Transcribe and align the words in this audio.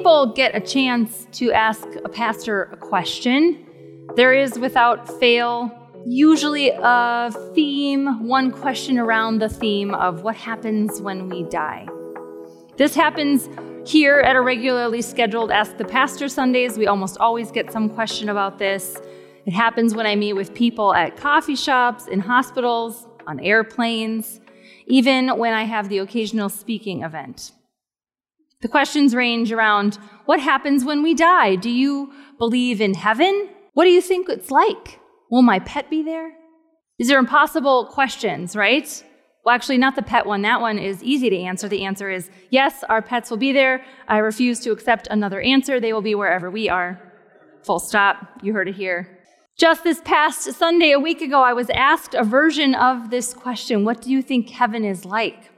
People 0.00 0.32
get 0.32 0.56
a 0.56 0.60
chance 0.60 1.26
to 1.32 1.52
ask 1.52 1.86
a 2.06 2.08
pastor 2.08 2.70
a 2.72 2.76
question, 2.78 3.66
there 4.16 4.32
is 4.32 4.58
without 4.58 5.06
fail 5.20 5.70
usually 6.06 6.70
a 6.70 7.30
theme, 7.54 8.26
one 8.26 8.50
question 8.50 8.98
around 8.98 9.40
the 9.40 9.48
theme 9.50 9.92
of 9.92 10.22
what 10.22 10.36
happens 10.36 11.02
when 11.02 11.28
we 11.28 11.42
die. 11.50 11.86
This 12.78 12.94
happens 12.94 13.50
here 13.84 14.20
at 14.20 14.36
a 14.36 14.40
regularly 14.40 15.02
scheduled 15.02 15.50
Ask 15.50 15.76
the 15.76 15.84
Pastor 15.84 16.30
Sundays. 16.30 16.78
We 16.78 16.86
almost 16.86 17.18
always 17.18 17.50
get 17.50 17.70
some 17.70 17.90
question 17.90 18.30
about 18.30 18.56
this. 18.58 18.96
It 19.44 19.52
happens 19.52 19.94
when 19.94 20.06
I 20.06 20.16
meet 20.16 20.32
with 20.32 20.54
people 20.54 20.94
at 20.94 21.18
coffee 21.18 21.56
shops, 21.56 22.06
in 22.06 22.20
hospitals, 22.20 23.06
on 23.26 23.38
airplanes, 23.40 24.40
even 24.86 25.36
when 25.36 25.52
I 25.52 25.64
have 25.64 25.90
the 25.90 25.98
occasional 25.98 26.48
speaking 26.48 27.02
event. 27.02 27.52
The 28.60 28.68
questions 28.68 29.14
range 29.14 29.52
around 29.52 29.98
what 30.26 30.40
happens 30.40 30.84
when 30.84 31.02
we 31.02 31.14
die? 31.14 31.56
Do 31.56 31.70
you 31.70 32.12
believe 32.38 32.80
in 32.80 32.94
heaven? 32.94 33.48
What 33.72 33.84
do 33.84 33.90
you 33.90 34.02
think 34.02 34.28
it's 34.28 34.50
like? 34.50 35.00
Will 35.30 35.42
my 35.42 35.60
pet 35.60 35.88
be 35.88 36.02
there? 36.02 36.32
These 36.98 37.10
are 37.10 37.18
impossible 37.18 37.86
questions, 37.86 38.54
right? 38.54 39.02
Well, 39.44 39.54
actually, 39.54 39.78
not 39.78 39.96
the 39.96 40.02
pet 40.02 40.26
one. 40.26 40.42
That 40.42 40.60
one 40.60 40.78
is 40.78 41.02
easy 41.02 41.30
to 41.30 41.38
answer. 41.38 41.68
The 41.68 41.84
answer 41.84 42.10
is 42.10 42.30
yes, 42.50 42.84
our 42.90 43.00
pets 43.00 43.30
will 43.30 43.38
be 43.38 43.52
there. 43.52 43.82
I 44.06 44.18
refuse 44.18 44.60
to 44.60 44.72
accept 44.72 45.08
another 45.10 45.40
answer. 45.40 45.80
They 45.80 45.94
will 45.94 46.02
be 46.02 46.14
wherever 46.14 46.50
we 46.50 46.68
are. 46.68 47.00
Full 47.64 47.78
stop. 47.78 48.16
You 48.42 48.52
heard 48.52 48.68
it 48.68 48.74
here. 48.74 49.18
Just 49.58 49.84
this 49.84 50.02
past 50.04 50.52
Sunday, 50.52 50.90
a 50.92 51.00
week 51.00 51.22
ago, 51.22 51.42
I 51.42 51.54
was 51.54 51.70
asked 51.70 52.14
a 52.14 52.24
version 52.24 52.74
of 52.74 53.08
this 53.10 53.32
question 53.32 53.84
What 53.84 54.02
do 54.02 54.10
you 54.10 54.20
think 54.20 54.50
heaven 54.50 54.84
is 54.84 55.06
like? 55.06 55.50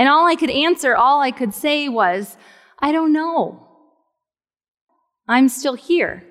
And 0.00 0.08
all 0.08 0.26
I 0.26 0.34
could 0.34 0.48
answer, 0.48 0.96
all 0.96 1.20
I 1.20 1.30
could 1.30 1.52
say 1.52 1.86
was, 1.86 2.38
I 2.78 2.90
don't 2.90 3.12
know. 3.12 3.68
I'm 5.28 5.50
still 5.50 5.74
here. 5.74 6.24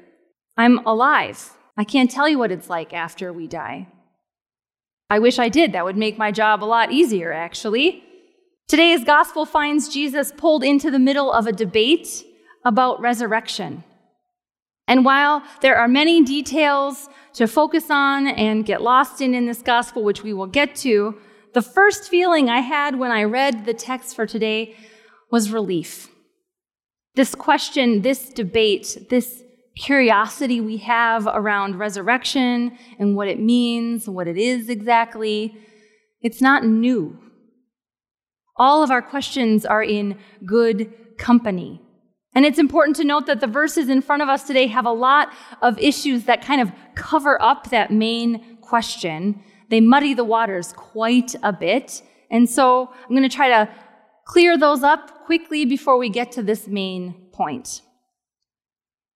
I'm 0.58 0.80
alive. 0.88 1.52
I 1.78 1.84
can't 1.84 2.10
tell 2.10 2.28
you 2.28 2.40
what 2.40 2.52
it's 2.52 2.68
like 2.68 2.96
after 2.96 3.32
we 3.32 3.46
die. 3.46 3.88
I 5.08 5.20
wish 5.20 5.38
I 5.38 5.50
did. 5.50 5.74
That 5.74 5.86
would 5.86 5.98
make 5.98 6.18
my 6.18 6.32
job 6.32 6.64
a 6.64 6.66
lot 6.66 6.92
easier, 6.92 7.32
actually. 7.32 8.04
Today's 8.68 9.04
gospel 9.04 9.46
finds 9.46 9.88
Jesus 9.88 10.34
pulled 10.36 10.64
into 10.64 10.90
the 10.90 10.98
middle 10.98 11.32
of 11.32 11.46
a 11.46 11.52
debate 11.52 12.26
about 12.66 13.00
resurrection. 13.00 13.84
And 14.88 15.06
while 15.06 15.44
there 15.62 15.78
are 15.78 15.88
many 15.88 16.24
details 16.24 17.08
to 17.34 17.46
focus 17.46 17.92
on 17.92 18.26
and 18.30 18.66
get 18.66 18.82
lost 18.82 19.22
in 19.22 19.36
in 19.36 19.46
this 19.46 19.62
gospel, 19.62 20.04
which 20.04 20.24
we 20.24 20.34
will 20.34 20.48
get 20.48 20.74
to, 20.78 21.20
the 21.54 21.62
first 21.62 22.10
feeling 22.10 22.50
I 22.50 22.60
had 22.60 23.00
when 23.00 23.12
I 23.12 23.24
read 23.24 23.66
the 23.66 23.74
text 23.74 24.16
for 24.16 24.26
today 24.26 24.76
was 25.32 25.52
relief. 25.52 26.10
This 27.16 27.36
question, 27.36 28.02
this 28.02 28.30
debate, 28.30 29.08
this 29.10 29.44
curiosity 29.76 30.62
we 30.62 30.78
have 30.78 31.28
around 31.28 31.80
resurrection 31.80 32.78
and 33.00 33.16
what 33.16 33.28
it 33.28 33.40
means, 33.40 34.08
what 34.08 34.28
it 34.28 34.38
is 34.38 34.70
exactly, 34.70 35.58
it's 36.22 36.42
not 36.42 36.66
new. 36.66 37.18
All 38.58 38.84
of 38.84 38.92
our 38.92 39.02
questions 39.02 39.66
are 39.66 39.84
in 39.84 40.18
good 40.46 40.94
company. 41.18 41.82
And 42.36 42.46
it's 42.46 42.60
important 42.60 42.96
to 42.98 43.04
note 43.04 43.26
that 43.26 43.40
the 43.40 43.48
verses 43.48 43.90
in 43.90 44.02
front 44.02 44.22
of 44.22 44.30
us 44.30 44.44
today 44.44 44.68
have 44.68 44.86
a 44.86 44.92
lot 44.92 45.30
of 45.62 45.80
issues 45.80 46.26
that 46.26 46.44
kind 46.44 46.62
of 46.62 46.72
cover 46.96 47.42
up 47.42 47.70
that 47.70 47.92
main 47.92 48.58
question. 48.62 49.42
They 49.70 49.82
muddy 49.82 50.14
the 50.14 50.24
waters 50.24 50.74
quite 50.74 51.36
a 51.44 51.54
bit. 51.54 52.02
And 52.32 52.50
so 52.50 52.92
I'm 53.04 53.10
going 53.10 53.24
to 53.24 53.36
try 53.36 53.50
to 53.50 53.70
clear 54.26 54.58
those 54.58 54.84
up 54.84 55.26
quickly 55.26 55.66
before 55.66 55.98
we 55.98 56.10
get 56.10 56.32
to 56.34 56.44
this 56.44 56.68
main 56.68 57.14
point. 57.32 57.82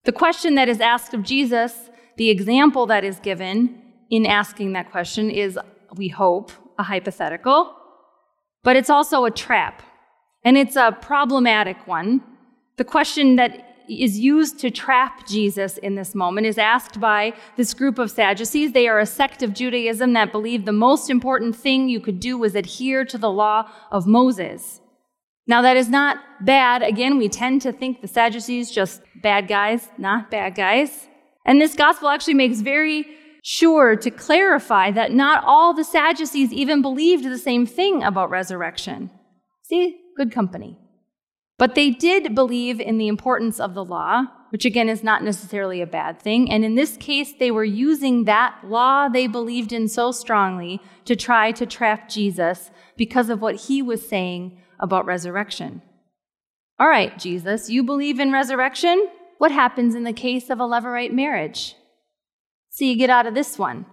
The 0.06 0.12
question 0.12 0.56
that 0.56 0.70
is 0.70 0.80
asked 0.80 1.14
of 1.14 1.24
Jesus, 1.24 1.90
the 2.18 2.30
example 2.30 2.86
that 2.88 3.04
is 3.04 3.20
given 3.20 3.82
in 4.10 4.26
asking 4.26 4.74
that 4.74 4.92
question 4.92 5.30
is, 5.30 5.58
we 5.96 6.08
hope, 6.08 6.52
a 6.78 6.84
hypothetical, 6.84 7.76
but 8.64 8.76
it's 8.76 8.90
also 8.90 9.26
a 9.26 9.32
trap. 9.32 9.82
And 10.44 10.58
it's 10.58 10.76
a 10.76 10.98
problematic 11.00 11.88
one 11.88 12.22
the 12.78 12.84
question 12.84 13.36
that 13.36 13.73
is 13.90 14.20
used 14.20 14.60
to 14.60 14.72
trap 14.72 15.28
Jesus 15.28 15.78
in 15.78 15.96
this 15.96 16.16
moment 16.16 16.48
is 16.48 16.58
asked 16.58 17.00
by 17.00 17.34
this 17.58 17.74
group 17.74 18.00
of 18.00 18.12
Sadducees. 18.12 18.72
They 18.72 18.88
are 18.88 19.00
a 19.00 19.06
sect 19.06 19.44
of 19.44 19.54
Judaism 19.54 20.14
that 20.14 20.32
believed 20.32 20.66
the 20.66 20.72
most 20.72 21.10
important 21.10 21.56
thing 21.56 21.90
you 21.90 22.00
could 22.00 22.20
do 22.20 22.38
was 22.38 22.56
adhere 22.56 23.06
to 23.06 23.18
the 23.18 23.32
law 23.32 23.70
of 23.92 24.08
Moses. 24.08 24.82
Now, 25.46 25.62
that 25.62 25.76
is 25.76 25.90
not 25.90 26.18
bad. 26.42 26.84
Again, 26.84 27.18
we 27.18 27.28
tend 27.28 27.62
to 27.64 27.72
think 27.72 28.02
the 28.02 28.08
Sadducees 28.08 28.72
just 28.72 29.02
bad 29.22 29.48
guys, 29.48 29.90
not 29.98 30.32
bad 30.32 30.56
guys. 30.56 31.08
And 31.46 31.60
this 31.60 31.76
gospel 31.76 32.08
actually 32.08 32.36
makes 32.36 32.62
very 32.62 33.06
sure 33.44 33.98
to 33.98 34.10
clarify 34.10 34.90
that 34.92 35.12
not 35.12 35.44
all 35.46 35.74
the 35.74 35.84
Sadducees 35.84 36.54
even 36.54 36.82
believed 36.82 37.26
the 37.26 37.38
same 37.38 37.66
thing 37.66 38.04
about 38.04 38.30
resurrection. 38.30 39.12
See, 39.64 40.00
good 40.16 40.32
company. 40.32 40.78
But 41.64 41.76
they 41.76 41.92
did 41.92 42.36
believe 42.36 42.82
in 42.82 42.98
the 42.98 43.08
importance 43.08 43.58
of 43.58 43.74
the 43.74 43.86
law, 43.86 44.26
which 44.50 44.66
again 44.66 44.90
is 44.90 45.02
not 45.02 45.24
necessarily 45.24 45.80
a 45.80 45.88
bad 45.88 46.22
thing. 46.22 46.52
And 46.52 46.66
in 46.66 46.76
this 46.76 46.98
case, 46.98 47.32
they 47.40 47.52
were 47.52 47.64
using 47.64 48.26
that 48.26 48.60
law 48.66 49.08
they 49.08 49.28
believed 49.28 49.72
in 49.72 49.88
so 49.88 50.12
strongly 50.12 50.82
to 51.06 51.16
try 51.16 51.54
to 51.54 51.66
trap 51.66 52.10
Jesus 52.10 52.70
because 52.98 53.30
of 53.30 53.42
what 53.42 53.56
he 53.56 53.82
was 53.82 54.06
saying 54.06 54.60
about 54.78 55.06
resurrection. 55.06 55.82
All 56.80 56.90
right, 56.90 57.18
Jesus, 57.18 57.70
you 57.70 57.82
believe 57.82 58.20
in 58.20 58.34
resurrection? 58.34 59.08
What 59.38 59.54
happens 59.54 59.96
in 59.96 60.04
the 60.04 60.12
case 60.12 60.50
of 60.50 60.60
a 60.60 60.64
Levirate 60.64 61.14
marriage? 61.14 61.78
So 62.72 62.84
you 62.84 62.98
get 62.98 63.10
out 63.10 63.26
of 63.26 63.36
this 63.36 63.58
one. 63.58 63.86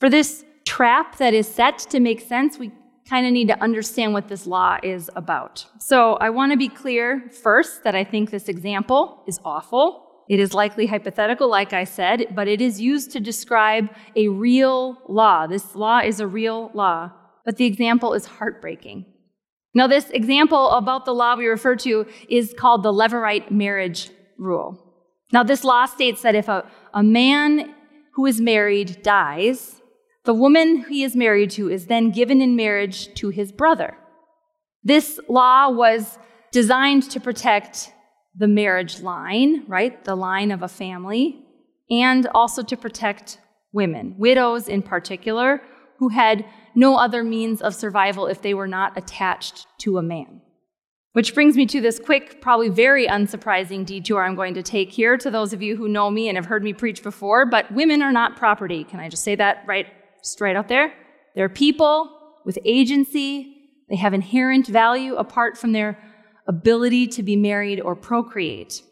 For 0.00 0.10
this 0.10 0.44
trap 0.64 1.18
that 1.18 1.34
is 1.34 1.46
set 1.46 1.78
to 1.78 2.00
make 2.00 2.20
sense, 2.20 2.58
we 2.58 2.72
kind 3.08 3.26
of 3.26 3.32
need 3.32 3.48
to 3.48 3.62
understand 3.62 4.12
what 4.12 4.28
this 4.28 4.46
law 4.46 4.78
is 4.82 5.10
about. 5.14 5.64
So 5.78 6.14
I 6.14 6.30
want 6.30 6.52
to 6.52 6.58
be 6.58 6.68
clear 6.68 7.30
first 7.42 7.84
that 7.84 7.94
I 7.94 8.04
think 8.04 8.30
this 8.30 8.48
example 8.48 9.22
is 9.26 9.38
awful. 9.44 10.02
It 10.28 10.40
is 10.40 10.54
likely 10.54 10.86
hypothetical, 10.86 11.48
like 11.48 11.72
I 11.72 11.84
said, 11.84 12.26
but 12.34 12.48
it 12.48 12.60
is 12.60 12.80
used 12.80 13.12
to 13.12 13.20
describe 13.20 13.88
a 14.16 14.28
real 14.28 14.98
law. 15.08 15.46
This 15.46 15.76
law 15.76 16.00
is 16.00 16.18
a 16.18 16.26
real 16.26 16.70
law, 16.74 17.12
but 17.44 17.56
the 17.58 17.64
example 17.64 18.12
is 18.12 18.26
heartbreaking. 18.26 19.06
Now, 19.72 19.86
this 19.86 20.10
example 20.10 20.70
about 20.70 21.04
the 21.04 21.14
law 21.14 21.36
we 21.36 21.46
refer 21.46 21.76
to 21.76 22.06
is 22.28 22.54
called 22.58 22.82
the 22.82 22.92
Levirate 22.92 23.50
marriage 23.50 24.10
rule. 24.38 24.82
Now, 25.32 25.42
this 25.42 25.64
law 25.64 25.86
states 25.86 26.22
that 26.22 26.34
if 26.34 26.48
a, 26.48 26.68
a 26.94 27.02
man 27.02 27.74
who 28.14 28.26
is 28.26 28.40
married 28.40 29.02
dies, 29.02 29.80
the 30.26 30.34
woman 30.34 30.84
he 30.88 31.04
is 31.04 31.16
married 31.16 31.50
to 31.52 31.70
is 31.70 31.86
then 31.86 32.10
given 32.10 32.42
in 32.42 32.56
marriage 32.56 33.14
to 33.14 33.30
his 33.30 33.52
brother. 33.52 33.96
This 34.82 35.18
law 35.28 35.70
was 35.70 36.18
designed 36.52 37.04
to 37.10 37.20
protect 37.20 37.92
the 38.36 38.48
marriage 38.48 39.00
line, 39.00 39.64
right? 39.66 40.04
The 40.04 40.16
line 40.16 40.50
of 40.50 40.62
a 40.62 40.68
family, 40.68 41.44
and 41.90 42.26
also 42.34 42.62
to 42.64 42.76
protect 42.76 43.38
women, 43.72 44.16
widows 44.18 44.68
in 44.68 44.82
particular, 44.82 45.62
who 45.98 46.08
had 46.08 46.44
no 46.74 46.96
other 46.96 47.22
means 47.22 47.62
of 47.62 47.74
survival 47.74 48.26
if 48.26 48.42
they 48.42 48.52
were 48.52 48.68
not 48.68 48.98
attached 48.98 49.66
to 49.78 49.96
a 49.96 50.02
man. 50.02 50.42
Which 51.12 51.34
brings 51.34 51.56
me 51.56 51.64
to 51.66 51.80
this 51.80 51.98
quick, 51.98 52.42
probably 52.42 52.68
very 52.68 53.06
unsurprising 53.06 53.86
detour 53.86 54.22
I'm 54.22 54.34
going 54.34 54.54
to 54.54 54.62
take 54.62 54.90
here 54.90 55.16
to 55.16 55.30
those 55.30 55.52
of 55.54 55.62
you 55.62 55.76
who 55.76 55.88
know 55.88 56.10
me 56.10 56.28
and 56.28 56.36
have 56.36 56.46
heard 56.46 56.62
me 56.62 56.74
preach 56.74 57.02
before, 57.02 57.46
but 57.46 57.72
women 57.72 58.02
are 58.02 58.12
not 58.12 58.36
property. 58.36 58.84
Can 58.84 59.00
I 59.00 59.08
just 59.08 59.22
say 59.22 59.34
that 59.36 59.64
right 59.66 59.86
straight 60.26 60.56
out 60.56 60.68
there. 60.68 60.92
They're 61.34 61.48
people 61.48 62.12
with 62.44 62.58
agency. 62.64 63.56
They 63.88 63.96
have 63.96 64.14
inherent 64.14 64.66
value 64.66 65.14
apart 65.16 65.56
from 65.56 65.72
their 65.72 65.98
ability 66.48 67.08
to 67.08 67.22
be 67.22 67.36
married 67.36 67.80
or 67.80 67.94
procreate. 67.94 68.82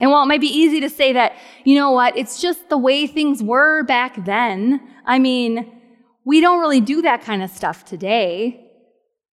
And 0.00 0.10
while 0.10 0.22
it 0.22 0.26
might 0.26 0.40
be 0.40 0.46
easy 0.46 0.80
to 0.80 0.90
say 0.90 1.12
that, 1.12 1.36
you 1.64 1.74
know 1.74 1.90
what, 1.90 2.16
it's 2.16 2.40
just 2.40 2.68
the 2.68 2.78
way 2.78 3.06
things 3.06 3.42
were 3.42 3.82
back 3.82 4.24
then, 4.24 4.80
I 5.04 5.18
mean, 5.18 5.72
we 6.24 6.40
don't 6.40 6.60
really 6.60 6.80
do 6.80 7.02
that 7.02 7.22
kind 7.22 7.42
of 7.42 7.50
stuff 7.50 7.84
today. 7.84 8.64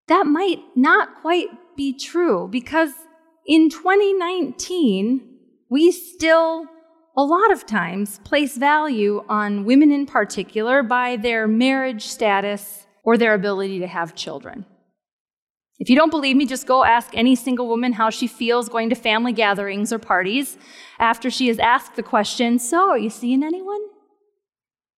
That 0.08 0.26
might 0.26 0.60
not 0.76 1.22
quite 1.22 1.48
be 1.76 1.98
true 1.98 2.48
because 2.52 2.92
in 3.46 3.70
2019, 3.70 5.38
we 5.70 5.92
still 5.92 6.66
a 7.18 7.24
lot 7.24 7.52
of 7.52 7.66
times 7.66 8.20
place 8.24 8.58
value 8.58 9.24
on 9.30 9.64
women 9.64 9.92
in 9.92 10.06
particular 10.06 10.84
by 10.84 11.16
their 11.16 11.48
marriage 11.48 12.08
status 12.08 12.86
or 13.04 13.18
their 13.18 13.34
ability 13.34 13.80
to 13.80 13.88
have 13.88 14.16
children. 14.16 14.66
If 15.78 15.90
you 15.90 15.96
don't 15.96 16.10
believe 16.10 16.36
me, 16.36 16.46
just 16.46 16.68
go 16.68 16.84
ask 16.84 17.12
any 17.14 17.36
single 17.36 17.68
woman 17.68 17.94
how 17.94 18.10
she 18.10 18.28
feels 18.28 18.70
going 18.70 18.90
to 18.90 18.96
family 18.96 19.34
gatherings 19.34 19.92
or 19.92 20.00
parties 20.00 20.58
after 21.00 21.30
she 21.30 21.48
has 21.48 21.60
asked 21.60 21.96
the 21.96 22.04
question, 22.04 22.60
So, 22.60 22.92
are 22.92 22.98
you 22.98 23.10
seeing 23.10 23.44
anyone? 23.44 23.82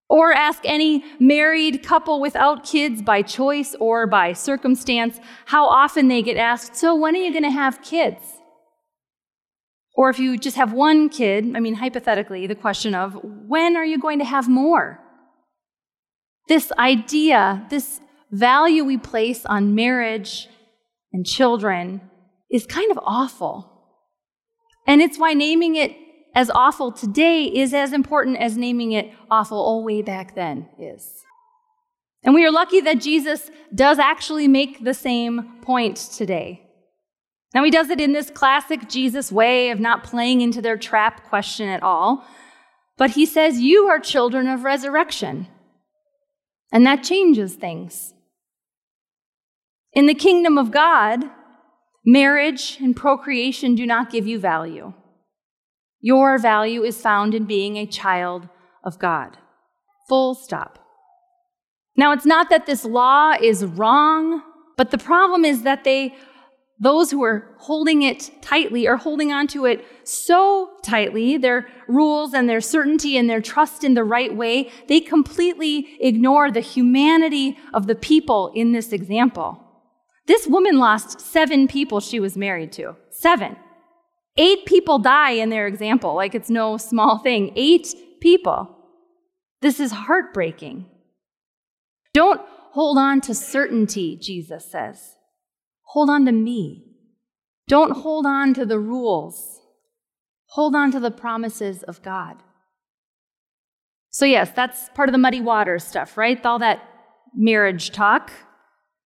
Or 0.09 0.31
ask 0.31 0.61
any 0.63 1.03
married 1.19 1.83
couple 1.83 2.21
without 2.21 2.63
kids 2.63 3.01
by 3.01 3.23
choice 3.23 3.75
or 3.79 4.07
by 4.07 4.33
circumstance 4.33 5.19
how 5.45 5.65
often 5.65 6.07
they 6.07 6.21
get 6.21 6.37
asked, 6.37 6.75
So, 6.75 6.95
when 6.95 7.15
are 7.15 7.19
you 7.19 7.31
going 7.31 7.43
to 7.43 7.49
have 7.49 7.81
kids? 7.81 8.36
Or 9.97 10.11
if 10.11 10.19
you 10.19 10.37
just 10.37 10.57
have 10.57 10.73
one 10.73 11.09
kid, 11.09 11.53
I 11.55 11.59
mean, 11.59 11.73
hypothetically, 11.73 12.45
the 12.45 12.53
question 12.53 12.93
of 12.93 13.17
when 13.23 13.75
are 13.75 13.83
you 13.83 13.97
going 13.99 14.19
to 14.19 14.25
have 14.25 14.47
more? 14.47 14.99
This 16.47 16.71
idea, 16.77 17.65
this 17.71 17.99
value 18.31 18.83
we 18.83 18.99
place 18.99 19.43
on 19.43 19.73
marriage 19.73 20.47
and 21.11 21.25
children 21.25 22.01
is 22.51 22.67
kind 22.67 22.91
of 22.91 22.99
awful. 23.03 23.73
And 24.85 25.01
it's 25.01 25.17
why 25.17 25.33
naming 25.33 25.75
it 25.75 25.97
as 26.35 26.51
awful 26.51 26.91
today 26.91 27.45
is 27.45 27.73
as 27.73 27.91
important 27.91 28.37
as 28.37 28.55
naming 28.55 28.91
it 28.91 29.11
awful 29.31 29.57
all 29.57 29.83
way 29.83 30.03
back 30.03 30.35
then 30.35 30.69
is. 30.79 31.23
And 32.23 32.35
we 32.35 32.45
are 32.45 32.51
lucky 32.51 32.81
that 32.81 33.01
Jesus 33.01 33.49
does 33.73 33.97
actually 33.97 34.47
make 34.47 34.83
the 34.83 34.93
same 34.93 35.59
point 35.63 35.97
today. 35.97 36.66
Now, 37.53 37.63
he 37.63 37.71
does 37.71 37.89
it 37.89 38.01
in 38.01 38.13
this 38.13 38.29
classic 38.29 38.89
Jesus 38.89 39.31
way 39.31 39.69
of 39.69 39.79
not 39.79 40.03
playing 40.03 40.41
into 40.41 40.61
their 40.61 40.77
trap 40.77 41.23
question 41.23 41.69
at 41.69 41.81
all. 41.81 42.25
But 42.97 43.11
he 43.11 43.25
says, 43.25 43.59
You 43.59 43.87
are 43.87 43.99
children 43.99 44.47
of 44.47 44.63
resurrection. 44.63 45.47
And 46.71 46.85
that 46.85 47.03
changes 47.03 47.55
things. 47.55 48.13
In 49.93 50.05
the 50.05 50.13
kingdom 50.13 50.57
of 50.57 50.71
God, 50.71 51.23
marriage 52.05 52.77
and 52.81 52.95
procreation 52.95 53.75
do 53.75 53.85
not 53.85 54.11
give 54.11 54.27
you 54.27 54.39
value. 54.39 54.93
Your 56.01 56.37
value 56.37 56.83
is 56.83 57.01
found 57.01 57.33
in 57.33 57.45
being 57.45 57.77
a 57.77 57.85
child 57.85 58.49
of 58.83 58.99
God. 58.99 59.37
Full 60.07 60.35
stop. 60.35 60.79
Now, 61.95 62.11
it's 62.11 62.25
not 62.25 62.49
that 62.49 62.65
this 62.65 62.85
law 62.85 63.33
is 63.41 63.65
wrong, 63.65 64.43
but 64.77 64.91
the 64.91 64.97
problem 64.97 65.43
is 65.43 65.63
that 65.63 65.83
they, 65.83 66.15
those 66.79 67.09
who 67.09 67.23
are 67.23 67.55
holding 67.57 68.03
it 68.03 68.29
tightly, 68.41 68.87
are 68.87 68.97
holding 68.97 69.31
onto 69.31 69.65
it 69.65 69.83
so 70.03 70.77
tightly, 70.83 71.37
their 71.37 71.67
rules 71.87 72.33
and 72.33 72.47
their 72.47 72.61
certainty 72.61 73.17
and 73.17 73.29
their 73.29 73.41
trust 73.41 73.83
in 73.83 73.95
the 73.95 74.03
right 74.03 74.35
way, 74.35 74.69
they 74.87 74.99
completely 74.99 75.97
ignore 75.99 76.51
the 76.51 76.59
humanity 76.59 77.57
of 77.73 77.87
the 77.87 77.95
people 77.95 78.51
in 78.53 78.73
this 78.73 78.93
example. 78.93 79.63
This 80.27 80.45
woman 80.45 80.77
lost 80.77 81.19
seven 81.19 81.67
people 81.67 81.99
she 81.99 82.19
was 82.19 82.37
married 82.37 82.71
to. 82.73 82.95
Seven. 83.09 83.55
Eight 84.37 84.65
people 84.65 84.99
die 84.99 85.31
in 85.31 85.49
their 85.49 85.65
example, 85.65 86.13
like 86.13 86.35
it's 86.35 86.49
no 86.49 86.77
small 86.77 87.17
thing. 87.17 87.53
Eight 87.55 87.95
people. 88.21 88.75
This 89.61 89.79
is 89.79 89.91
heartbreaking. 89.91 90.85
Don't 92.13 92.41
hold 92.71 92.99
on 92.99 93.21
to 93.21 93.33
certainty, 93.33 94.15
Jesus 94.15 94.69
says. 94.69 95.16
Hold 95.91 96.09
on 96.09 96.25
to 96.25 96.31
me. 96.31 96.83
Don't 97.67 97.91
hold 97.91 98.25
on 98.25 98.53
to 98.53 98.65
the 98.65 98.79
rules. 98.79 99.59
Hold 100.51 100.75
on 100.75 100.91
to 100.91 100.99
the 100.99 101.11
promises 101.11 101.83
of 101.83 102.01
God. 102.01 102.37
So, 104.09 104.25
yes, 104.25 104.51
that's 104.55 104.89
part 104.95 105.09
of 105.09 105.13
the 105.13 105.19
muddy 105.19 105.41
water 105.41 105.77
stuff, 105.79 106.17
right? 106.17 106.43
All 106.45 106.59
that 106.59 106.81
marriage 107.35 107.91
talk. 107.91 108.31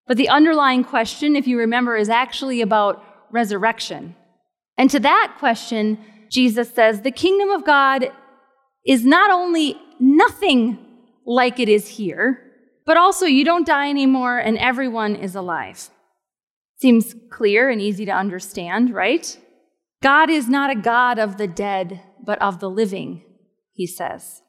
But 0.06 0.16
the 0.16 0.28
underlying 0.28 0.84
question, 0.84 1.36
if 1.36 1.46
you 1.46 1.58
remember, 1.58 1.96
is 1.96 2.08
actually 2.08 2.60
about 2.60 3.04
resurrection. 3.30 4.14
And 4.78 4.90
to 4.90 5.00
that 5.00 5.36
question, 5.38 5.98
Jesus 6.30 6.72
says, 6.72 7.02
the 7.02 7.10
kingdom 7.10 7.50
of 7.50 7.64
God 7.64 8.10
is 8.86 9.04
not 9.04 9.30
only 9.30 9.76
nothing 10.00 10.78
like 11.26 11.60
it 11.60 11.68
is 11.68 11.86
here, 11.88 12.42
but 12.86 12.96
also 12.96 13.26
you 13.26 13.44
don't 13.44 13.66
die 13.66 13.90
anymore 13.90 14.38
and 14.38 14.58
everyone 14.58 15.14
is 15.14 15.34
alive. 15.34 15.90
Seems 16.82 17.14
clear 17.30 17.70
and 17.70 17.80
easy 17.80 18.04
to 18.06 18.10
understand, 18.10 18.92
right? 18.92 19.38
God 20.02 20.28
is 20.28 20.48
not 20.48 20.68
a 20.68 20.74
God 20.74 21.16
of 21.16 21.36
the 21.36 21.46
dead, 21.46 22.00
but 22.20 22.42
of 22.42 22.58
the 22.58 22.68
living, 22.68 23.22
he 23.72 23.86
says. 23.86 24.42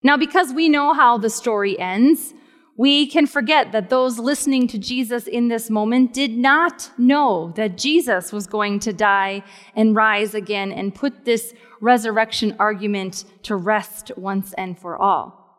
Now, 0.00 0.16
because 0.16 0.52
we 0.52 0.68
know 0.68 0.94
how 0.94 1.18
the 1.18 1.28
story 1.28 1.76
ends, 1.76 2.34
we 2.78 3.04
can 3.04 3.26
forget 3.26 3.72
that 3.72 3.90
those 3.90 4.20
listening 4.20 4.68
to 4.68 4.78
Jesus 4.78 5.26
in 5.26 5.48
this 5.48 5.68
moment 5.68 6.12
did 6.12 6.38
not 6.38 6.92
know 6.96 7.52
that 7.56 7.76
Jesus 7.76 8.32
was 8.32 8.46
going 8.46 8.78
to 8.78 8.92
die 8.92 9.42
and 9.74 9.96
rise 9.96 10.36
again 10.36 10.70
and 10.70 10.94
put 10.94 11.24
this 11.24 11.52
resurrection 11.80 12.54
argument 12.60 13.24
to 13.42 13.56
rest 13.56 14.12
once 14.16 14.52
and 14.52 14.78
for 14.78 14.96
all. 14.96 15.58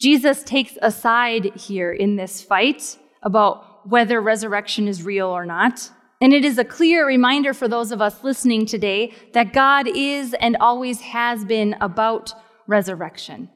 Jesus 0.00 0.42
takes 0.42 0.76
a 0.82 0.90
side 0.90 1.54
here 1.54 1.92
in 1.92 2.16
this 2.16 2.42
fight 2.42 2.98
about 3.22 3.67
whether 3.88 4.20
resurrection 4.20 4.88
is 4.88 5.02
real 5.02 5.28
or 5.28 5.46
not. 5.46 5.90
And 6.20 6.32
it 6.32 6.44
is 6.44 6.58
a 6.58 6.64
clear 6.64 7.06
reminder 7.06 7.54
for 7.54 7.68
those 7.68 7.92
of 7.92 8.02
us 8.02 8.24
listening 8.24 8.66
today 8.66 9.12
that 9.34 9.52
God 9.52 9.86
is 9.86 10.34
and 10.34 10.56
always 10.56 11.00
has 11.00 11.44
been 11.44 11.76
about 11.80 12.32
resurrection. 12.66 13.48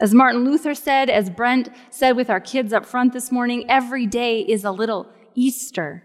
As 0.00 0.14
Martin 0.14 0.44
Luther 0.44 0.74
said, 0.74 1.10
as 1.10 1.30
Brent 1.30 1.70
said 1.90 2.12
with 2.12 2.30
our 2.30 2.40
kids 2.40 2.72
up 2.72 2.86
front 2.86 3.12
this 3.12 3.32
morning, 3.32 3.68
every 3.68 4.06
day 4.06 4.40
is 4.40 4.64
a 4.64 4.70
little 4.70 5.08
Easter. 5.34 6.04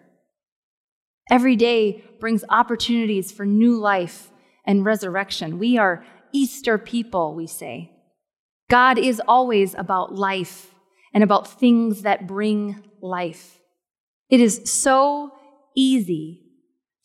Every 1.32 1.56
day 1.56 2.04
brings 2.20 2.44
opportunities 2.50 3.32
for 3.32 3.46
new 3.46 3.76
life 3.80 4.32
and 4.66 4.86
resurrection. 4.86 5.60
We 5.60 5.78
are 5.78 6.06
Easter 6.32 6.78
people, 6.78 7.36
we 7.36 7.48
say. 7.48 7.92
God 8.70 8.98
is 8.98 9.22
always 9.28 9.76
about 9.76 10.16
life 10.16 10.74
and 11.14 11.24
about 11.24 11.60
things 11.60 12.02
that 12.02 12.28
bring 12.28 12.84
life. 13.04 13.60
It 14.30 14.40
is 14.40 14.62
so 14.66 15.32
easy 15.76 16.40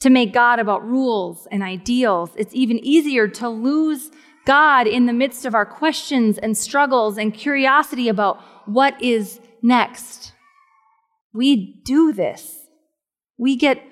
to 0.01 0.11
make 0.11 0.33
God 0.33 0.59
about 0.59 0.87
rules 0.87 1.47
and 1.51 1.63
ideals. 1.63 2.31
It's 2.37 2.55
even 2.55 2.79
easier 2.79 3.27
to 3.29 3.49
lose 3.49 4.11
God 4.47 4.87
in 4.87 5.07
the 5.07 5.13
midst 5.13 5.45
of 5.45 5.55
our 5.55 5.67
questions 5.67 6.39
and 6.39 6.57
struggles 6.57 7.19
and 7.19 7.35
curiosity 7.35 8.09
about 8.09 8.41
what 8.67 9.01
is 9.03 9.41
next. 9.61 10.33
We 11.35 11.83
do 11.85 12.13
this. 12.13 12.57
We 13.37 13.57
get 13.57 13.83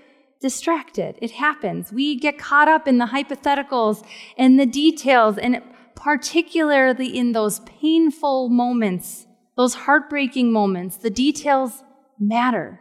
distracted. 0.41 1.19
It 1.21 1.33
happens. 1.33 1.93
We 1.93 2.19
get 2.19 2.39
caught 2.39 2.69
up 2.69 2.87
in 2.87 2.99
the 2.99 3.07
hypotheticals 3.07 4.05
and 4.39 4.59
the 4.59 4.67
details, 4.67 5.39
and 5.39 5.63
particularly 5.95 7.09
in 7.09 7.33
those 7.33 7.61
painful 7.61 8.49
moments, 8.49 9.27
those 9.57 9.75
heartbreaking 9.75 10.53
moments, 10.53 10.97
the 10.97 11.11
details 11.11 11.83
matter. 12.19 12.81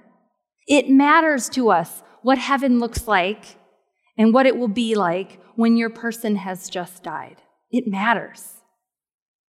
It 0.68 0.90
matters 0.90 1.50
to 1.50 1.70
us 1.70 2.04
what 2.22 2.38
heaven 2.38 2.80
looks 2.80 3.08
like 3.08 3.58
and 4.18 4.34
what 4.34 4.46
it 4.46 4.58
will 4.58 4.68
be 4.68 4.96
like 4.96 5.40
when 5.56 5.78
your 5.78 5.90
person 5.90 6.38
has 6.38 6.70
just 6.70 7.04
died. 7.04 7.38
It 7.72 7.88
matters. 7.88 8.56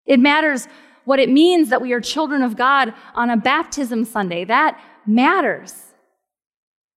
It 0.05 0.21
matters 0.21 0.69
what 1.05 1.19
it 1.19 1.31
means 1.31 1.71
that 1.71 1.81
we 1.81 1.93
are 1.93 2.00
children 2.00 2.43
of 2.43 2.57
God 2.57 2.93
on 3.14 3.31
a 3.31 3.37
baptism 3.37 4.05
Sunday. 4.05 4.45
That 4.45 4.81
matters. 5.07 5.75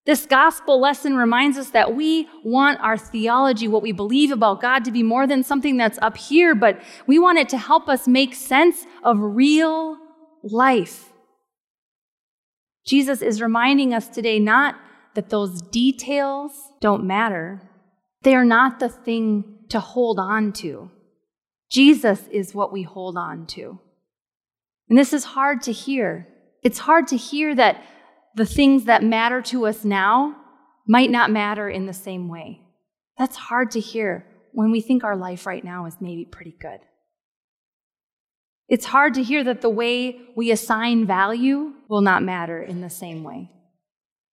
This 0.06 0.26
gospel 0.26 0.80
lesson 0.80 1.16
reminds 1.16 1.58
us 1.58 1.70
that 1.70 1.96
we 1.96 2.28
want 2.44 2.80
our 2.80 2.98
theology, 2.98 3.68
what 3.68 3.84
we 3.84 3.92
believe 3.92 4.32
about 4.32 4.62
God, 4.62 4.84
to 4.86 4.92
be 4.92 5.04
more 5.04 5.28
than 5.28 5.44
something 5.44 5.78
that's 5.78 6.00
up 6.02 6.18
here, 6.18 6.56
but 6.56 6.82
we 7.06 7.20
want 7.20 7.38
it 7.38 7.50
to 7.50 7.58
help 7.58 7.88
us 7.88 8.08
make 8.08 8.34
sense 8.34 8.86
of 9.04 9.18
real 9.20 9.98
life. 10.42 11.14
Jesus 12.90 13.22
is 13.22 13.40
reminding 13.40 13.94
us 13.94 14.08
today 14.08 14.40
not 14.40 14.76
that 15.14 15.30
those 15.30 15.62
details 15.62 16.52
don't 16.82 17.04
matter, 17.04 17.62
they 18.24 18.34
are 18.34 18.44
not 18.44 18.80
the 18.80 18.90
thing 18.90 19.60
to 19.70 19.80
hold 19.80 20.18
on 20.18 20.52
to. 20.54 20.90
Jesus 21.70 22.28
is 22.32 22.56
what 22.56 22.74
we 22.74 22.82
hold 22.82 23.16
on 23.16 23.46
to. 23.46 23.80
And 24.90 24.98
this 24.98 25.14
is 25.14 25.24
hard 25.24 25.62
to 25.64 25.72
hear. 25.72 26.28
It's 26.64 26.80
hard 26.80 27.08
to 27.10 27.16
hear 27.16 27.54
that 27.54 27.84
the 28.34 28.46
things 28.46 28.86
that 28.86 29.04
matter 29.04 29.40
to 29.44 29.68
us 29.68 29.86
now 29.86 30.36
might 30.88 31.12
not 31.12 31.30
matter 31.30 31.70
in 31.70 31.86
the 31.86 31.94
same 31.94 32.28
way. 32.28 32.62
That's 33.20 33.38
hard 33.38 33.70
to 33.72 33.80
hear 33.80 34.26
when 34.52 34.72
we 34.72 34.82
think 34.82 35.04
our 35.04 35.16
life 35.16 35.46
right 35.46 35.64
now 35.64 35.86
is 35.86 35.98
maybe 36.02 36.26
pretty 36.26 36.56
good. 36.60 36.80
It's 38.70 38.86
hard 38.86 39.16
to 39.16 39.24
hear 39.24 39.44
that 39.44 39.62
the 39.62 39.70
way 39.70 40.22
we 40.36 40.52
assign 40.52 41.08
value 41.08 41.74
will 41.90 42.02
not 42.02 42.24
matter 42.24 42.62
in 42.62 42.82
the 42.82 42.90
same 42.90 43.24
way 43.24 43.50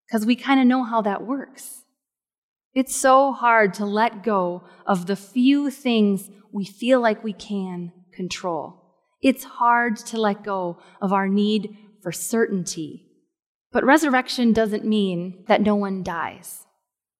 because 0.07 0.27
we 0.27 0.37
kind 0.37 0.61
of 0.61 0.67
know 0.67 0.85
how 0.85 1.03
that 1.03 1.27
works. 1.27 1.83
It's 2.75 2.95
so 2.95 3.33
hard 3.33 3.73
to 3.75 3.87
let 3.87 4.23
go 4.23 4.65
of 4.87 5.07
the 5.07 5.17
few 5.17 5.71
things 5.71 6.29
we 6.53 6.67
feel 6.67 7.01
like 7.01 7.25
we 7.25 7.33
can 7.33 7.93
control. 8.13 8.83
It's 9.23 9.45
hard 9.45 9.97
to 9.97 10.21
let 10.21 10.45
go 10.45 10.79
of 11.01 11.13
our 11.13 11.29
need 11.29 11.77
for 12.03 12.13
certainty. 12.13 13.07
But 13.73 13.85
resurrection 13.85 14.53
doesn't 14.53 14.85
mean 14.85 15.45
that 15.49 15.63
no 15.63 15.75
one 15.75 16.03
dies. 16.03 16.67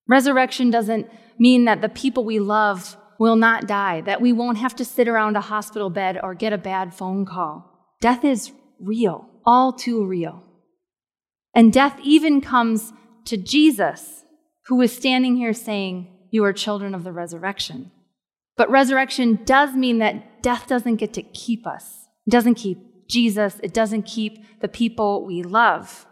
Resurrection 0.07 0.69
doesn't 0.69 1.09
mean 1.39 1.65
that 1.65 1.81
the 1.81 1.89
people 1.89 2.23
we 2.23 2.39
love 2.39 2.95
will 3.19 3.35
not 3.35 3.67
die, 3.67 4.01
that 4.01 4.21
we 4.21 4.31
won't 4.31 4.57
have 4.57 4.75
to 4.75 4.85
sit 4.85 5.07
around 5.07 5.35
a 5.35 5.41
hospital 5.41 5.89
bed 5.89 6.19
or 6.21 6.33
get 6.33 6.53
a 6.53 6.57
bad 6.57 6.93
phone 6.93 7.25
call. 7.25 7.95
Death 7.99 8.23
is 8.23 8.51
real, 8.79 9.27
all 9.45 9.73
too 9.73 10.05
real. 10.05 10.43
And 11.53 11.73
death 11.73 11.99
even 12.03 12.41
comes 12.41 12.93
to 13.25 13.37
Jesus 13.37 14.23
who 14.67 14.81
is 14.81 14.95
standing 14.95 15.37
here 15.37 15.53
saying, 15.53 16.07
you 16.29 16.43
are 16.43 16.53
children 16.53 16.93
of 16.93 17.03
the 17.03 17.11
resurrection. 17.11 17.91
But 18.57 18.69
resurrection 18.69 19.39
does 19.45 19.73
mean 19.75 19.99
that 19.99 20.43
death 20.43 20.67
doesn't 20.67 20.97
get 20.97 21.13
to 21.13 21.21
keep 21.21 21.65
us. 21.65 22.07
It 22.25 22.31
doesn't 22.31 22.55
keep 22.55 23.07
Jesus. 23.07 23.59
It 23.63 23.73
doesn't 23.73 24.03
keep 24.03 24.43
the 24.59 24.67
people 24.67 25.25
we 25.25 25.41
love. 25.41 26.05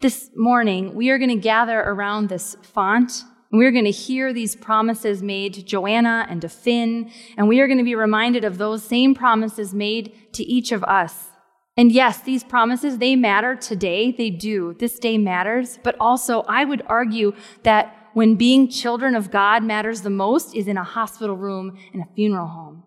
This 0.00 0.30
morning, 0.34 0.94
we 0.94 1.10
are 1.10 1.18
going 1.18 1.30
to 1.30 1.36
gather 1.36 1.78
around 1.78 2.28
this 2.28 2.56
font 2.62 3.22
and 3.52 3.58
we're 3.58 3.70
going 3.70 3.84
to 3.84 3.90
hear 3.90 4.32
these 4.32 4.56
promises 4.56 5.22
made 5.22 5.52
to 5.54 5.62
Joanna 5.62 6.26
and 6.28 6.40
to 6.40 6.48
Finn, 6.48 7.10
and 7.36 7.46
we 7.46 7.60
are 7.60 7.66
going 7.66 7.78
to 7.78 7.84
be 7.84 7.94
reminded 7.94 8.44
of 8.44 8.56
those 8.56 8.82
same 8.82 9.14
promises 9.14 9.74
made 9.74 10.32
to 10.32 10.42
each 10.42 10.72
of 10.72 10.82
us. 10.84 11.28
And 11.76 11.92
yes, 11.92 12.20
these 12.20 12.44
promises, 12.44 12.98
they 12.98 13.14
matter 13.14 13.54
today. 13.54 14.10
They 14.10 14.30
do. 14.30 14.74
This 14.78 14.98
day 14.98 15.18
matters. 15.18 15.78
But 15.82 15.96
also, 16.00 16.42
I 16.42 16.64
would 16.64 16.82
argue 16.86 17.32
that 17.62 17.96
when 18.14 18.36
being 18.36 18.68
children 18.68 19.14
of 19.14 19.30
God 19.30 19.62
matters 19.62 20.02
the 20.02 20.10
most 20.10 20.54
is 20.54 20.66
in 20.66 20.76
a 20.76 20.84
hospital 20.84 21.36
room 21.36 21.78
and 21.92 22.02
a 22.02 22.14
funeral 22.14 22.48
home. 22.48 22.84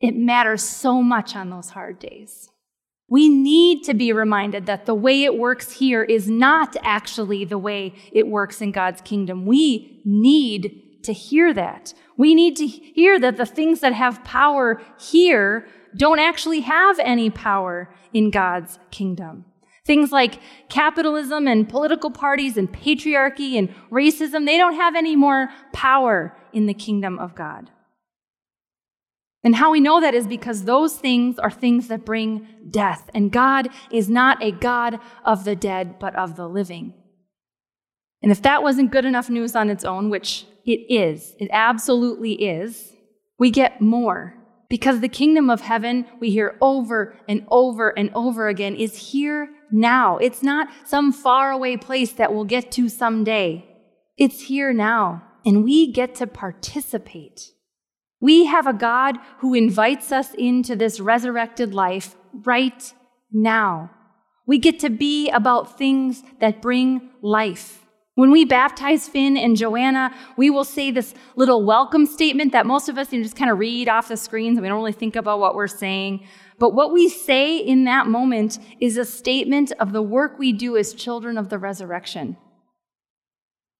It 0.00 0.16
matters 0.16 0.62
so 0.62 1.00
much 1.00 1.36
on 1.36 1.50
those 1.50 1.70
hard 1.70 1.98
days. 1.98 2.50
We 3.08 3.28
need 3.28 3.84
to 3.84 3.94
be 3.94 4.12
reminded 4.12 4.66
that 4.66 4.86
the 4.86 4.94
way 4.94 5.24
it 5.24 5.38
works 5.38 5.72
here 5.72 6.02
is 6.02 6.28
not 6.28 6.76
actually 6.82 7.44
the 7.44 7.58
way 7.58 7.94
it 8.12 8.26
works 8.26 8.60
in 8.62 8.72
God's 8.72 9.02
kingdom. 9.02 9.44
We 9.44 10.00
need 10.04 11.02
to 11.02 11.12
hear 11.12 11.52
that. 11.52 11.92
We 12.16 12.34
need 12.34 12.56
to 12.56 12.66
hear 12.66 13.18
that 13.20 13.36
the 13.36 13.46
things 13.46 13.80
that 13.80 13.92
have 13.92 14.24
power 14.24 14.80
here 14.98 15.66
don't 15.96 16.18
actually 16.18 16.60
have 16.60 16.98
any 16.98 17.30
power 17.30 17.90
in 18.12 18.30
God's 18.30 18.78
kingdom. 18.90 19.44
Things 19.84 20.10
like 20.10 20.40
capitalism 20.70 21.46
and 21.46 21.68
political 21.68 22.10
parties 22.10 22.56
and 22.56 22.72
patriarchy 22.72 23.58
and 23.58 23.68
racism, 23.90 24.46
they 24.46 24.56
don't 24.56 24.76
have 24.76 24.96
any 24.96 25.14
more 25.14 25.50
power 25.74 26.34
in 26.54 26.64
the 26.64 26.72
kingdom 26.72 27.18
of 27.18 27.34
God. 27.34 27.70
And 29.44 29.56
how 29.56 29.70
we 29.70 29.80
know 29.80 30.00
that 30.00 30.14
is 30.14 30.26
because 30.26 30.64
those 30.64 30.96
things 30.96 31.38
are 31.38 31.50
things 31.50 31.88
that 31.88 32.06
bring 32.06 32.48
death. 32.70 33.10
And 33.14 33.30
God 33.30 33.68
is 33.92 34.08
not 34.08 34.42
a 34.42 34.50
God 34.50 34.98
of 35.24 35.44
the 35.44 35.54
dead, 35.54 35.98
but 35.98 36.16
of 36.16 36.34
the 36.34 36.48
living. 36.48 36.94
And 38.22 38.32
if 38.32 38.40
that 38.40 38.62
wasn't 38.62 38.90
good 38.90 39.04
enough 39.04 39.28
news 39.28 39.54
on 39.54 39.68
its 39.68 39.84
own, 39.84 40.08
which 40.08 40.46
it 40.64 40.80
is, 40.88 41.34
it 41.38 41.50
absolutely 41.52 42.32
is, 42.42 42.94
we 43.38 43.50
get 43.50 43.82
more. 43.82 44.34
Because 44.70 45.00
the 45.00 45.08
kingdom 45.08 45.50
of 45.50 45.60
heaven, 45.60 46.06
we 46.20 46.30
hear 46.30 46.56
over 46.62 47.14
and 47.28 47.44
over 47.48 47.90
and 47.90 48.10
over 48.14 48.48
again, 48.48 48.74
is 48.74 49.10
here 49.10 49.50
now. 49.70 50.16
It's 50.16 50.42
not 50.42 50.68
some 50.84 51.12
faraway 51.12 51.76
place 51.76 52.12
that 52.12 52.32
we'll 52.32 52.44
get 52.44 52.72
to 52.72 52.88
someday. 52.88 53.68
It's 54.16 54.44
here 54.44 54.72
now. 54.72 55.22
And 55.44 55.62
we 55.62 55.92
get 55.92 56.14
to 56.16 56.26
participate. 56.26 57.50
We 58.20 58.46
have 58.46 58.66
a 58.66 58.72
God 58.72 59.18
who 59.38 59.54
invites 59.54 60.12
us 60.12 60.34
into 60.34 60.76
this 60.76 61.00
resurrected 61.00 61.74
life 61.74 62.16
right 62.32 62.92
now. 63.32 63.90
We 64.46 64.58
get 64.58 64.80
to 64.80 64.90
be 64.90 65.30
about 65.30 65.78
things 65.78 66.22
that 66.40 66.62
bring 66.62 67.10
life. 67.22 67.84
When 68.16 68.30
we 68.30 68.44
baptize 68.44 69.08
Finn 69.08 69.36
and 69.36 69.56
Joanna, 69.56 70.14
we 70.36 70.48
will 70.48 70.64
say 70.64 70.92
this 70.92 71.14
little 71.34 71.64
welcome 71.64 72.06
statement 72.06 72.52
that 72.52 72.64
most 72.64 72.88
of 72.88 72.96
us 72.96 73.10
just 73.10 73.36
kind 73.36 73.50
of 73.50 73.58
read 73.58 73.88
off 73.88 74.06
the 74.06 74.16
screens 74.16 74.60
we 74.60 74.68
don't 74.68 74.78
really 74.78 74.92
think 74.92 75.16
about 75.16 75.40
what 75.40 75.56
we're 75.56 75.66
saying. 75.66 76.24
But 76.60 76.74
what 76.74 76.92
we 76.92 77.08
say 77.08 77.56
in 77.56 77.84
that 77.84 78.06
moment 78.06 78.60
is 78.80 78.96
a 78.96 79.04
statement 79.04 79.72
of 79.80 79.92
the 79.92 80.02
work 80.02 80.38
we 80.38 80.52
do 80.52 80.76
as 80.76 80.94
children 80.94 81.36
of 81.36 81.48
the 81.48 81.58
resurrection. 81.58 82.36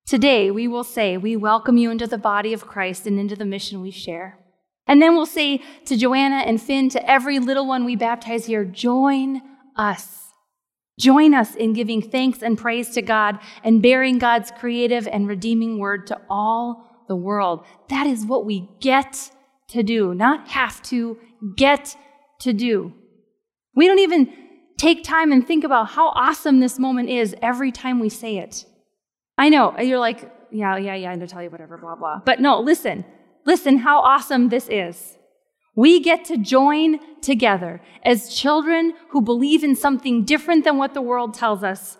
Today, 0.06 0.50
we 0.50 0.68
will 0.68 0.84
say, 0.84 1.16
We 1.16 1.36
welcome 1.36 1.76
you 1.76 1.90
into 1.90 2.06
the 2.06 2.18
body 2.18 2.52
of 2.52 2.66
Christ 2.66 3.06
and 3.06 3.18
into 3.18 3.36
the 3.36 3.44
mission 3.44 3.80
we 3.80 3.90
share. 3.90 4.38
And 4.86 5.00
then 5.00 5.14
we'll 5.14 5.26
say 5.26 5.62
to 5.86 5.96
Joanna 5.96 6.42
and 6.46 6.60
Finn, 6.60 6.90
to 6.90 7.10
every 7.10 7.38
little 7.38 7.66
one 7.66 7.84
we 7.84 7.96
baptize 7.96 8.44
here, 8.46 8.64
join 8.64 9.40
us. 9.76 10.28
Join 11.00 11.34
us 11.34 11.54
in 11.54 11.72
giving 11.72 12.02
thanks 12.02 12.42
and 12.42 12.58
praise 12.58 12.90
to 12.90 13.02
God 13.02 13.38
and 13.64 13.82
bearing 13.82 14.18
God's 14.18 14.50
creative 14.50 15.08
and 15.08 15.26
redeeming 15.26 15.78
word 15.78 16.06
to 16.08 16.20
all 16.28 17.04
the 17.08 17.16
world. 17.16 17.64
That 17.88 18.06
is 18.06 18.26
what 18.26 18.44
we 18.44 18.68
get 18.80 19.30
to 19.68 19.82
do, 19.82 20.14
not 20.14 20.48
have 20.48 20.82
to, 20.82 21.18
get 21.56 21.96
to 22.40 22.52
do. 22.52 22.92
We 23.74 23.86
don't 23.86 23.98
even 23.98 24.32
take 24.78 25.02
time 25.02 25.32
and 25.32 25.46
think 25.46 25.64
about 25.64 25.88
how 25.90 26.08
awesome 26.10 26.60
this 26.60 26.78
moment 26.78 27.08
is 27.08 27.34
every 27.42 27.72
time 27.72 27.98
we 27.98 28.08
say 28.08 28.36
it. 28.36 28.66
I 29.36 29.48
know, 29.48 29.78
you're 29.78 29.98
like, 29.98 30.30
yeah, 30.50 30.76
yeah, 30.76 30.94
yeah, 30.94 31.14
you 31.14 31.50
whatever, 31.50 31.76
blah, 31.76 31.96
blah. 31.96 32.20
But 32.24 32.40
no, 32.40 32.60
listen, 32.60 33.04
listen 33.44 33.78
how 33.78 34.00
awesome 34.00 34.48
this 34.48 34.68
is. 34.68 35.18
We 35.76 36.00
get 36.00 36.24
to 36.26 36.36
join 36.36 37.00
together 37.20 37.80
as 38.04 38.32
children 38.32 38.92
who 39.10 39.20
believe 39.20 39.64
in 39.64 39.74
something 39.74 40.24
different 40.24 40.64
than 40.64 40.78
what 40.78 40.94
the 40.94 41.02
world 41.02 41.34
tells 41.34 41.64
us. 41.64 41.98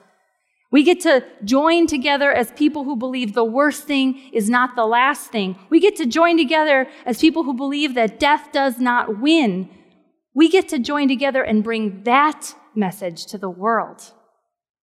We 0.71 0.83
get 0.85 1.01
to 1.01 1.25
join 1.45 1.87
together 1.87 2.33
as 2.33 2.53
people 2.53 2.85
who 2.85 2.97
believe 2.97 3.33
the 3.33 3.45
worst 3.45 3.85
thing 3.85 4.31
is 4.33 4.49
not 4.49 4.77
the 4.77 4.87
last 4.87 5.31
thing. 5.31 5.57
We 5.71 5.81
get 5.81 5.97
to 5.97 6.07
join 6.07 6.37
together 6.37 6.89
as 7.05 7.21
people 7.21 7.45
who 7.45 7.55
believe 7.55 7.95
that 7.95 8.19
death 8.21 8.51
does 8.53 8.79
not 8.79 9.21
win. 9.21 9.71
We 10.35 10.49
get 10.49 10.69
to 10.71 10.79
join 10.79 11.09
together 11.09 11.43
and 11.43 11.63
bring 11.63 12.03
that 12.05 12.55
message 12.75 13.27
to 13.27 13.39
the 13.39 13.51
world. 13.51 14.13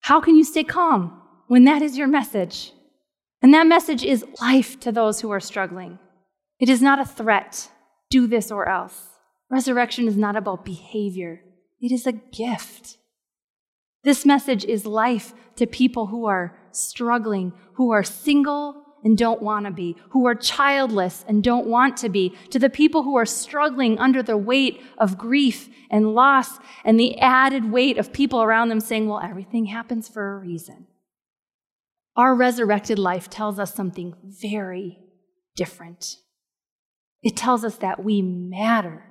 How 0.02 0.22
can 0.22 0.36
you 0.36 0.44
stay 0.44 0.64
calm? 0.64 1.20
When 1.50 1.64
that 1.64 1.82
is 1.82 1.98
your 1.98 2.08
message. 2.08 2.74
And 3.42 3.54
that 3.56 3.66
message 3.66 4.04
is 4.04 4.24
life 4.40 4.80
to 4.82 4.92
those 4.92 5.20
who 5.20 5.32
are 5.32 5.40
struggling. 5.40 5.98
It 6.60 6.70
is 6.70 6.80
not 6.80 7.00
a 7.00 7.06
threat, 7.06 7.70
do 8.12 8.28
this 8.28 8.52
or 8.52 8.70
else. 8.70 9.08
Resurrection 9.50 10.08
is 10.08 10.16
not 10.16 10.36
about 10.36 10.64
behavior, 10.64 11.42
it 11.82 11.92
is 11.92 12.06
a 12.06 12.12
gift. 12.12 12.98
This 14.04 14.26
message 14.26 14.64
is 14.64 14.86
life 14.86 15.34
to 15.56 15.66
people 15.66 16.06
who 16.06 16.26
are 16.26 16.56
struggling, 16.72 17.52
who 17.74 17.92
are 17.92 18.04
single 18.04 18.84
and 19.04 19.18
don't 19.18 19.42
want 19.42 19.66
to 19.66 19.72
be, 19.72 19.96
who 20.12 20.28
are 20.28 20.36
childless 20.36 21.26
and 21.28 21.44
don't 21.44 21.66
want 21.66 21.98
to 21.98 22.10
be, 22.10 22.36
to 22.52 22.60
the 22.60 22.70
people 22.70 23.02
who 23.02 23.16
are 23.18 23.26
struggling 23.26 23.98
under 23.98 24.22
the 24.22 24.38
weight 24.38 24.84
of 25.00 25.18
grief 25.18 25.68
and 25.90 26.14
loss 26.14 26.60
and 26.86 27.00
the 27.00 27.18
added 27.18 27.72
weight 27.72 27.98
of 27.98 28.14
people 28.14 28.44
around 28.44 28.70
them 28.70 28.80
saying, 28.80 29.08
well, 29.08 29.20
everything 29.20 29.66
happens 29.66 30.08
for 30.08 30.36
a 30.36 30.38
reason. 30.38 30.86
Our 32.20 32.36
resurrected 32.36 33.00
life 33.00 33.30
tells 33.30 33.60
us 33.60 33.74
something 33.74 34.14
very 34.42 35.00
different. 35.56 36.18
It 37.24 37.38
tells 37.38 37.64
us 37.64 37.78
that 37.78 38.04
we 38.04 38.22
matter. 38.22 39.06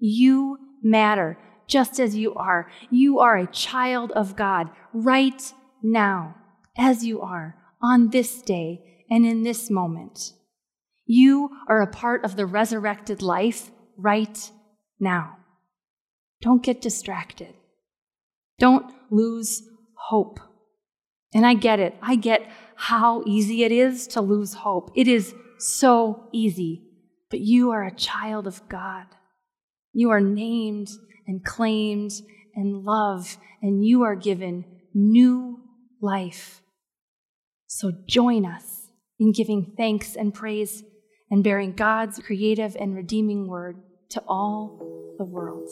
You 0.00 0.58
matter 0.82 1.38
just 1.68 2.00
as 2.00 2.16
you 2.16 2.34
are. 2.34 2.68
You 2.90 3.20
are 3.20 3.36
a 3.36 3.46
child 3.46 4.10
of 4.10 4.34
God 4.34 4.70
right 4.92 5.40
now, 5.84 6.34
as 6.76 7.04
you 7.04 7.20
are 7.20 7.54
on 7.80 8.10
this 8.10 8.42
day 8.42 9.04
and 9.08 9.24
in 9.24 9.44
this 9.44 9.70
moment. 9.70 10.32
You 11.06 11.50
are 11.68 11.80
a 11.80 11.86
part 11.86 12.24
of 12.24 12.34
the 12.34 12.44
resurrected 12.44 13.22
life 13.22 13.70
right 13.96 14.50
now. 14.98 15.36
Don't 16.40 16.64
get 16.64 16.80
distracted. 16.80 17.54
Don't 18.58 18.92
lose 19.12 19.62
hope. 20.08 20.40
And 21.34 21.46
I 21.46 21.54
get 21.54 21.80
it. 21.80 21.96
I 22.00 22.16
get 22.16 22.48
how 22.74 23.22
easy 23.26 23.64
it 23.64 23.72
is 23.72 24.06
to 24.08 24.20
lose 24.20 24.54
hope. 24.54 24.90
It 24.94 25.08
is 25.08 25.34
so 25.58 26.28
easy. 26.32 26.84
But 27.30 27.40
you 27.40 27.70
are 27.70 27.84
a 27.84 27.94
child 27.94 28.46
of 28.46 28.66
God. 28.68 29.06
You 29.92 30.10
are 30.10 30.20
named 30.20 30.88
and 31.26 31.44
claimed 31.44 32.12
and 32.54 32.84
loved, 32.84 33.36
and 33.62 33.84
you 33.84 34.02
are 34.02 34.16
given 34.16 34.64
new 34.94 35.60
life. 36.00 36.62
So 37.66 37.92
join 38.06 38.46
us 38.46 38.88
in 39.18 39.32
giving 39.32 39.74
thanks 39.76 40.16
and 40.16 40.32
praise 40.32 40.82
and 41.30 41.44
bearing 41.44 41.72
God's 41.72 42.18
creative 42.18 42.76
and 42.76 42.94
redeeming 42.94 43.46
word 43.46 43.76
to 44.10 44.22
all 44.26 45.14
the 45.18 45.24
world. 45.24 45.68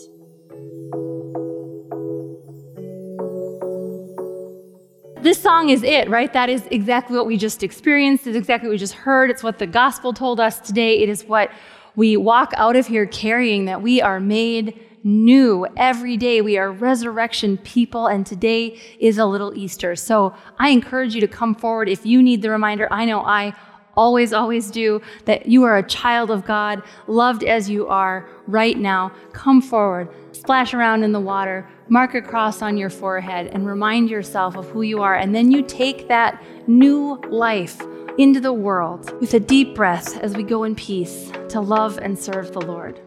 This 5.27 5.43
song 5.43 5.71
is 5.71 5.83
it, 5.83 6.09
right? 6.09 6.33
That 6.33 6.49
is 6.49 6.67
exactly 6.71 7.17
what 7.17 7.27
we 7.27 7.37
just 7.37 7.63
experienced. 7.63 8.27
It's 8.27 8.37
exactly 8.37 8.69
what 8.69 8.75
we 8.75 8.79
just 8.79 8.95
heard. 8.95 9.29
It's 9.31 9.43
what 9.43 9.59
the 9.59 9.67
gospel 9.67 10.13
told 10.13 10.39
us 10.39 10.61
today. 10.61 11.01
It 11.01 11.09
is 11.09 11.25
what 11.25 11.51
we 11.97 12.17
walk 12.17 12.53
out 12.57 12.77
of 12.77 12.87
here 12.87 13.07
carrying 13.07 13.65
that 13.65 13.83
we 13.83 14.01
are 14.01 14.21
made 14.21 14.81
new 15.03 15.67
every 15.77 16.17
day. 16.17 16.41
We 16.43 16.59
are 16.59 16.71
resurrection 16.71 17.59
people, 17.59 18.07
and 18.07 18.27
today 18.27 18.79
is 18.99 19.19
a 19.19 19.27
little 19.27 19.57
Easter. 19.57 19.97
So 19.97 20.35
I 20.59 20.71
encourage 20.71 21.15
you 21.15 21.21
to 21.21 21.29
come 21.29 21.55
forward 21.55 21.89
if 21.89 22.05
you 22.05 22.23
need 22.23 22.43
the 22.43 22.51
reminder. 22.51 22.87
I 22.91 23.05
know 23.05 23.21
I 23.21 23.55
always, 23.97 24.33
always 24.33 24.71
do, 24.71 25.01
that 25.25 25.47
you 25.47 25.65
are 25.65 25.79
a 25.79 25.83
child 25.83 26.31
of 26.31 26.45
God, 26.45 26.83
loved 27.07 27.45
as 27.45 27.71
you 27.71 27.87
are 27.89 28.29
right 28.47 28.79
now. 28.79 29.13
Come 29.33 29.63
forward, 29.63 30.09
splash 30.33 30.75
around 30.75 31.03
in 31.03 31.13
the 31.13 31.21
water, 31.21 31.69
mark 31.89 32.15
a 32.15 32.23
cross 32.23 32.63
on 32.63 32.77
your 32.77 32.91
forehead, 32.91 33.49
and 33.49 33.67
remind 33.67 34.11
yourself 34.11 34.57
of 34.57 34.69
who 34.71 34.83
you 34.83 35.03
are. 35.03 35.15
And 35.15 35.35
then 35.35 35.51
you 35.51 35.63
take 35.63 36.09
that 36.09 36.43
new 36.67 37.21
life 37.29 37.81
into 38.19 38.41
the 38.41 38.53
world 38.53 39.19
with 39.21 39.35
a 39.35 39.41
deep 39.41 39.75
breath 39.75 40.17
as 40.19 40.35
we 40.35 40.43
go 40.43 40.65
in 40.65 40.75
peace 40.75 41.31
to 41.49 41.61
love 41.61 41.99
and 41.99 42.19
serve 42.19 42.53
the 42.53 42.61
Lord. 42.61 43.01